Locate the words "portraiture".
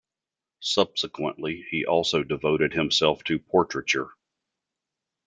3.37-4.09